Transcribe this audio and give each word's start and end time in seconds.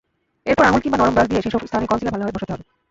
এরপর 0.45 0.63
আঙুল 0.65 0.81
কিংবা 0.81 0.99
নরম 0.99 1.13
ব্রাশ 1.15 1.27
দিয়ে 1.29 1.43
সেসব 1.45 1.61
স্থানে 1.63 1.85
কনসিলার 1.87 2.13
ভালোভাবে 2.13 2.35
বসাতে 2.35 2.53
হবে। 2.53 2.63